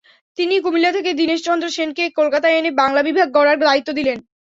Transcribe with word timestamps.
তিনিই 0.37 0.63
কুমিল্লা 0.63 0.91
থেকে 0.91 1.09
দীনেশচন্দ্র 1.13 1.67
সেনকে 1.69 2.03
কলকাতায় 2.19 2.57
এনে 2.57 2.71
বাংলা 2.81 3.01
বিভাগ 3.07 3.27
গড়ার 3.37 3.57
দায়িত্ব 3.61 3.89
দিলেন। 3.93 4.17